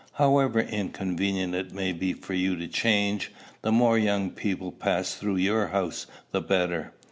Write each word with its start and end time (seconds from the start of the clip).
However 0.13 0.59
inconvenient 0.61 1.53
it 1.53 1.73
may 1.75 1.91
be 1.91 2.13
for 2.13 2.33
you 2.33 2.55
to 2.55 2.67
change, 2.67 3.31
the 3.61 3.71
more 3.71 3.99
young 3.99 4.31
people 4.31 4.71
pass 4.71 5.13
through 5.13 5.35
your 5.37 5.67
house 5.67 6.07
the 6.31 6.41
better." 6.41 6.91